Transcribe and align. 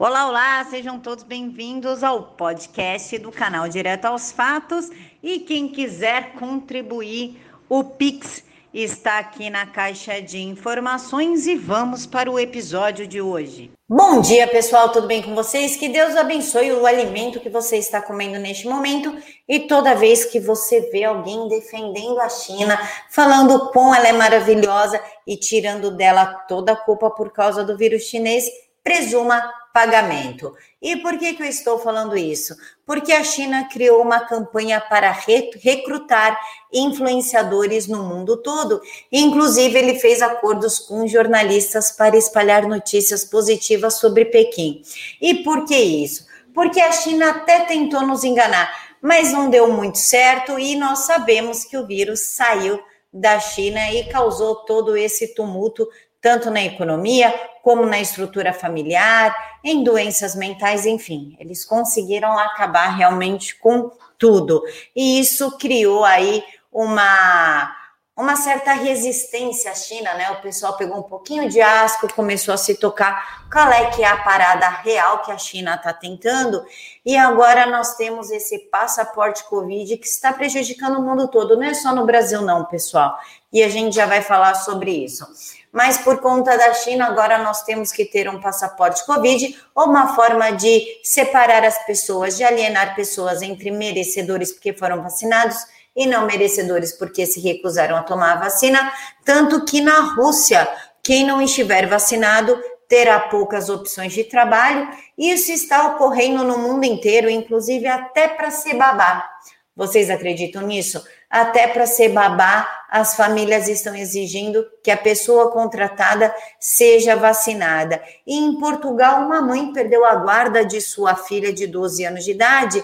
Olá, 0.00 0.28
olá, 0.28 0.64
sejam 0.70 1.00
todos 1.00 1.24
bem-vindos 1.24 2.04
ao 2.04 2.22
podcast 2.22 3.18
do 3.18 3.32
canal 3.32 3.68
Direto 3.68 4.04
aos 4.04 4.30
Fatos. 4.30 4.88
E 5.20 5.40
quem 5.40 5.66
quiser 5.66 6.34
contribuir, 6.34 7.42
o 7.68 7.82
Pix 7.82 8.44
está 8.72 9.18
aqui 9.18 9.50
na 9.50 9.66
caixa 9.66 10.22
de 10.22 10.38
informações 10.38 11.48
e 11.48 11.56
vamos 11.56 12.06
para 12.06 12.30
o 12.30 12.38
episódio 12.38 13.08
de 13.08 13.20
hoje. 13.20 13.72
Bom 13.88 14.20
dia, 14.20 14.46
pessoal, 14.46 14.90
tudo 14.90 15.08
bem 15.08 15.20
com 15.20 15.34
vocês? 15.34 15.74
Que 15.74 15.88
Deus 15.88 16.14
abençoe 16.14 16.70
o 16.70 16.86
alimento 16.86 17.40
que 17.40 17.50
você 17.50 17.76
está 17.76 18.00
comendo 18.00 18.38
neste 18.38 18.68
momento 18.68 19.12
e 19.48 19.66
toda 19.66 19.96
vez 19.96 20.24
que 20.24 20.38
você 20.38 20.80
vê 20.92 21.02
alguém 21.02 21.48
defendendo 21.48 22.20
a 22.20 22.28
China, 22.28 22.78
falando 23.10 23.72
quão 23.72 23.92
ela 23.92 24.06
é 24.06 24.12
maravilhosa 24.12 25.02
e 25.26 25.36
tirando 25.36 25.90
dela 25.90 26.24
toda 26.46 26.70
a 26.70 26.76
culpa 26.76 27.10
por 27.10 27.32
causa 27.32 27.64
do 27.64 27.76
vírus 27.76 28.04
chinês, 28.04 28.44
presuma 28.84 29.57
pagamento. 29.72 30.54
E 30.80 30.96
por 30.96 31.18
que, 31.18 31.34
que 31.34 31.42
eu 31.42 31.46
estou 31.46 31.78
falando 31.78 32.16
isso? 32.16 32.54
Porque 32.86 33.12
a 33.12 33.24
China 33.24 33.68
criou 33.68 34.02
uma 34.02 34.20
campanha 34.20 34.80
para 34.80 35.10
recrutar 35.10 36.38
influenciadores 36.72 37.86
no 37.86 38.02
mundo 38.04 38.36
todo. 38.36 38.80
Inclusive, 39.10 39.78
ele 39.78 39.98
fez 39.98 40.22
acordos 40.22 40.78
com 40.78 41.06
jornalistas 41.06 41.90
para 41.90 42.16
espalhar 42.16 42.66
notícias 42.66 43.24
positivas 43.24 43.94
sobre 43.94 44.24
Pequim. 44.26 44.82
E 45.20 45.42
por 45.42 45.64
que 45.64 45.76
isso? 45.76 46.26
Porque 46.54 46.80
a 46.80 46.92
China 46.92 47.30
até 47.30 47.60
tentou 47.60 48.02
nos 48.02 48.24
enganar, 48.24 48.96
mas 49.00 49.32
não 49.32 49.48
deu 49.48 49.72
muito 49.72 49.98
certo 49.98 50.58
e 50.58 50.74
nós 50.74 51.00
sabemos 51.00 51.64
que 51.64 51.76
o 51.76 51.86
vírus 51.86 52.34
saiu 52.34 52.80
da 53.12 53.40
China 53.40 53.90
e 53.92 54.04
causou 54.08 54.56
todo 54.56 54.96
esse 54.96 55.34
tumulto 55.34 55.88
tanto 56.20 56.50
na 56.50 56.62
economia 56.62 57.32
como 57.62 57.84
na 57.84 58.00
estrutura 58.00 58.52
familiar, 58.52 59.36
em 59.62 59.84
doenças 59.84 60.34
mentais, 60.34 60.86
enfim, 60.86 61.36
eles 61.38 61.64
conseguiram 61.64 62.38
acabar 62.38 62.88
realmente 62.96 63.56
com 63.58 63.90
tudo. 64.16 64.62
E 64.94 65.20
isso 65.20 65.56
criou 65.58 66.04
aí 66.04 66.42
uma 66.72 67.74
uma 68.18 68.34
certa 68.34 68.72
resistência 68.72 69.70
à 69.70 69.74
China, 69.76 70.12
né? 70.14 70.28
O 70.32 70.42
pessoal 70.42 70.76
pegou 70.76 70.98
um 70.98 71.04
pouquinho 71.04 71.48
de 71.48 71.60
asco, 71.60 72.12
começou 72.12 72.52
a 72.52 72.56
se 72.56 72.74
tocar 72.74 73.48
qual 73.48 73.70
é 73.70 73.90
que 73.92 74.02
é 74.02 74.08
a 74.08 74.16
parada 74.16 74.68
real 74.68 75.22
que 75.22 75.30
a 75.30 75.38
China 75.38 75.76
está 75.76 75.92
tentando, 75.92 76.66
e 77.06 77.16
agora 77.16 77.64
nós 77.66 77.94
temos 77.94 78.32
esse 78.32 78.58
passaporte 78.70 79.44
Covid 79.44 79.96
que 79.96 80.06
está 80.06 80.32
prejudicando 80.32 80.98
o 80.98 81.02
mundo 81.02 81.28
todo, 81.28 81.56
não 81.56 81.62
é 81.62 81.74
só 81.74 81.94
no 81.94 82.04
Brasil, 82.04 82.42
não, 82.42 82.64
pessoal. 82.64 83.16
E 83.52 83.62
a 83.62 83.68
gente 83.68 83.94
já 83.94 84.06
vai 84.06 84.22
falar 84.22 84.54
sobre 84.54 84.90
isso 84.90 85.26
mas 85.72 85.98
por 85.98 86.18
conta 86.20 86.56
da 86.56 86.72
China, 86.74 87.06
agora 87.06 87.38
nós 87.38 87.62
temos 87.62 87.92
que 87.92 88.04
ter 88.04 88.28
um 88.28 88.40
passaporte 88.40 89.04
Covid 89.04 89.56
ou 89.74 89.84
uma 89.84 90.14
forma 90.14 90.50
de 90.50 90.84
separar 91.02 91.64
as 91.64 91.84
pessoas, 91.84 92.36
de 92.36 92.44
alienar 92.44 92.94
pessoas 92.94 93.42
entre 93.42 93.70
merecedores 93.70 94.52
porque 94.52 94.72
foram 94.72 95.02
vacinados 95.02 95.56
e 95.94 96.06
não 96.06 96.26
merecedores 96.26 96.92
porque 96.92 97.26
se 97.26 97.40
recusaram 97.40 97.96
a 97.96 98.02
tomar 98.02 98.32
a 98.32 98.40
vacina. 98.40 98.92
Tanto 99.24 99.64
que 99.64 99.80
na 99.80 100.14
Rússia, 100.14 100.66
quem 101.02 101.26
não 101.26 101.42
estiver 101.42 101.86
vacinado 101.86 102.58
terá 102.88 103.20
poucas 103.20 103.68
opções 103.68 104.14
de 104.14 104.24
trabalho. 104.24 104.88
Isso 105.18 105.52
está 105.52 105.88
ocorrendo 105.88 106.44
no 106.44 106.56
mundo 106.56 106.84
inteiro, 106.84 107.28
inclusive 107.28 107.86
até 107.86 108.28
para 108.28 108.50
ser 108.50 108.74
babá. 108.74 109.28
Vocês 109.76 110.08
acreditam 110.08 110.62
nisso? 110.62 111.04
Até 111.28 111.66
para 111.68 111.86
ser 111.86 112.08
babá, 112.08 112.66
as 112.88 113.14
famílias 113.14 113.68
estão 113.68 113.94
exigindo 113.94 114.66
que 114.82 114.90
a 114.90 114.96
pessoa 114.96 115.50
contratada 115.50 116.34
seja 116.58 117.14
vacinada. 117.14 118.02
E 118.26 118.36
em 118.36 118.58
Portugal, 118.58 119.26
uma 119.26 119.42
mãe 119.42 119.72
perdeu 119.72 120.04
a 120.04 120.14
guarda 120.14 120.64
de 120.64 120.80
sua 120.80 121.14
filha 121.14 121.52
de 121.52 121.66
12 121.66 122.04
anos 122.04 122.24
de 122.24 122.30
idade 122.30 122.82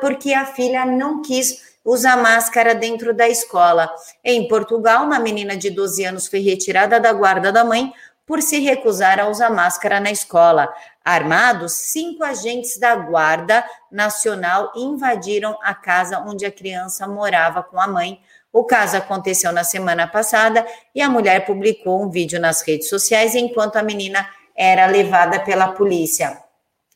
porque 0.00 0.32
a 0.32 0.46
filha 0.46 0.84
não 0.84 1.20
quis 1.20 1.76
usar 1.84 2.16
máscara 2.16 2.74
dentro 2.74 3.14
da 3.14 3.28
escola. 3.28 3.88
Em 4.24 4.48
Portugal, 4.48 5.04
uma 5.04 5.20
menina 5.20 5.56
de 5.56 5.70
12 5.70 6.04
anos 6.04 6.26
foi 6.26 6.40
retirada 6.40 6.98
da 6.98 7.12
guarda 7.12 7.52
da 7.52 7.64
mãe 7.64 7.92
por 8.26 8.42
se 8.42 8.58
recusar 8.58 9.20
a 9.20 9.28
usar 9.28 9.50
máscara 9.50 10.00
na 10.00 10.10
escola. 10.10 10.68
Armados, 11.04 11.72
cinco 11.74 12.24
agentes 12.24 12.76
da 12.76 12.96
Guarda 12.96 13.64
Nacional 13.90 14.72
invadiram 14.74 15.56
a 15.62 15.72
casa 15.72 16.18
onde 16.18 16.44
a 16.44 16.50
criança 16.50 17.06
morava 17.06 17.62
com 17.62 17.80
a 17.80 17.86
mãe. 17.86 18.20
O 18.56 18.64
caso 18.64 18.96
aconteceu 18.96 19.52
na 19.52 19.64
semana 19.64 20.06
passada 20.06 20.66
e 20.94 21.02
a 21.02 21.10
mulher 21.10 21.44
publicou 21.44 22.02
um 22.02 22.08
vídeo 22.08 22.40
nas 22.40 22.62
redes 22.62 22.88
sociais 22.88 23.34
enquanto 23.34 23.76
a 23.76 23.82
menina 23.82 24.26
era 24.56 24.86
levada 24.86 25.40
pela 25.40 25.72
polícia. 25.72 26.38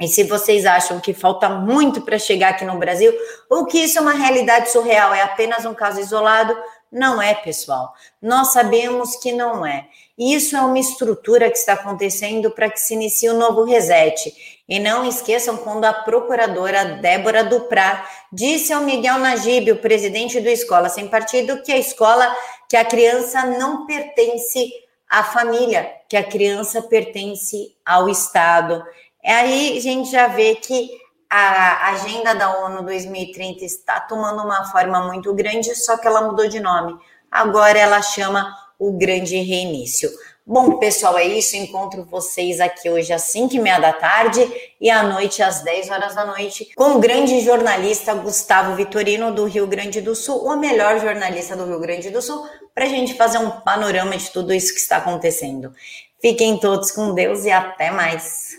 E 0.00 0.08
se 0.08 0.24
vocês 0.24 0.66
acham 0.66 0.98
que 0.98 1.14
falta 1.14 1.48
muito 1.48 2.00
para 2.00 2.18
chegar 2.18 2.48
aqui 2.48 2.64
no 2.64 2.76
Brasil, 2.76 3.14
ou 3.48 3.66
que 3.66 3.78
isso 3.78 3.98
é 3.98 4.00
uma 4.00 4.14
realidade 4.14 4.72
surreal, 4.72 5.14
é 5.14 5.22
apenas 5.22 5.64
um 5.64 5.74
caso 5.74 6.00
isolado, 6.00 6.56
não 6.90 7.22
é, 7.22 7.32
pessoal. 7.34 7.94
Nós 8.20 8.52
sabemos 8.52 9.14
que 9.14 9.30
não 9.30 9.64
é. 9.64 9.86
Isso 10.18 10.56
é 10.56 10.60
uma 10.60 10.80
estrutura 10.80 11.48
que 11.48 11.56
está 11.56 11.74
acontecendo 11.74 12.50
para 12.50 12.68
que 12.68 12.80
se 12.80 12.94
inicie 12.94 13.30
um 13.30 13.38
novo 13.38 13.62
reset. 13.62 14.53
E 14.68 14.80
não 14.80 15.06
esqueçam 15.06 15.58
quando 15.58 15.84
a 15.84 15.92
procuradora 15.92 16.96
Débora 16.96 17.44
Duprá 17.44 18.08
disse 18.32 18.72
ao 18.72 18.82
Miguel 18.82 19.18
Najib, 19.18 19.70
o 19.72 19.76
presidente 19.76 20.40
do 20.40 20.48
Escola 20.48 20.88
Sem 20.88 21.06
Partido, 21.06 21.62
que 21.62 21.70
a 21.70 21.78
escola, 21.78 22.34
que 22.68 22.76
a 22.76 22.84
criança 22.84 23.44
não 23.44 23.86
pertence 23.86 24.72
à 25.08 25.22
família, 25.22 25.92
que 26.08 26.16
a 26.16 26.24
criança 26.24 26.80
pertence 26.80 27.76
ao 27.84 28.08
Estado. 28.08 28.82
Aí 29.22 29.76
a 29.76 29.80
gente 29.80 30.10
já 30.10 30.28
vê 30.28 30.54
que 30.54 30.90
a 31.28 31.90
agenda 31.90 32.34
da 32.34 32.64
ONU 32.64 32.82
2030 32.84 33.64
está 33.64 34.00
tomando 34.00 34.42
uma 34.42 34.64
forma 34.66 35.00
muito 35.06 35.34
grande, 35.34 35.74
só 35.74 35.98
que 35.98 36.06
ela 36.06 36.22
mudou 36.22 36.48
de 36.48 36.60
nome. 36.60 36.96
Agora 37.30 37.78
ela 37.78 38.00
chama 38.00 38.56
o 38.78 38.92
Grande 38.92 39.36
Reinício. 39.36 40.10
Bom, 40.46 40.78
pessoal, 40.78 41.16
é 41.16 41.24
isso. 41.24 41.56
Encontro 41.56 42.04
vocês 42.04 42.60
aqui 42.60 42.90
hoje 42.90 43.14
às 43.14 43.22
5 43.22 43.56
e 43.56 43.58
meia 43.58 43.78
da 43.78 43.94
tarde 43.94 44.46
e 44.78 44.90
à 44.90 45.02
noite 45.02 45.42
às 45.42 45.62
10 45.62 45.88
horas 45.88 46.14
da 46.14 46.26
noite 46.26 46.70
com 46.76 46.96
o 46.96 46.98
grande 46.98 47.40
jornalista 47.40 48.12
Gustavo 48.12 48.76
Vitorino 48.76 49.32
do 49.32 49.46
Rio 49.46 49.66
Grande 49.66 50.02
do 50.02 50.14
Sul, 50.14 50.44
o 50.44 50.54
melhor 50.56 51.00
jornalista 51.00 51.56
do 51.56 51.64
Rio 51.64 51.80
Grande 51.80 52.10
do 52.10 52.20
Sul, 52.20 52.46
para 52.74 52.84
a 52.84 52.88
gente 52.88 53.14
fazer 53.14 53.38
um 53.38 53.50
panorama 53.62 54.16
de 54.18 54.30
tudo 54.30 54.52
isso 54.52 54.74
que 54.74 54.80
está 54.80 54.98
acontecendo. 54.98 55.72
Fiquem 56.20 56.58
todos 56.58 56.90
com 56.90 57.14
Deus 57.14 57.46
e 57.46 57.50
até 57.50 57.90
mais. 57.90 58.58